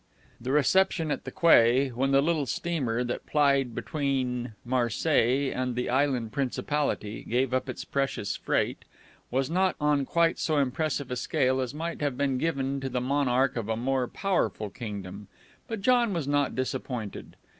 The 0.41 0.51
reception 0.51 1.11
at 1.11 1.25
the 1.25 1.31
quay, 1.31 1.89
when 1.89 2.09
the 2.09 2.23
little 2.23 2.47
steamer 2.47 3.03
that 3.03 3.27
plied 3.27 3.75
between 3.75 4.53
Marseilles 4.65 5.53
and 5.53 5.75
the 5.75 5.91
island 5.91 6.31
principality 6.31 7.23
gave 7.23 7.53
up 7.53 7.69
its 7.69 7.85
precious 7.85 8.35
freight, 8.35 8.83
was 9.29 9.47
not 9.47 9.75
on 9.79 10.05
quite 10.05 10.39
so 10.39 10.57
impressive 10.57 11.11
a 11.11 11.15
scale 11.15 11.61
as 11.61 11.75
might 11.75 12.01
have 12.01 12.17
been 12.17 12.39
given 12.39 12.79
to 12.81 12.89
the 12.89 12.99
monarch 12.99 13.55
of 13.55 13.69
a 13.69 13.77
more 13.77 14.07
powerful 14.07 14.71
kingdom; 14.71 15.27
but 15.67 15.81
John 15.83 16.13
was 16.15 16.27
not 16.27 16.55
disappointed. 16.55 17.35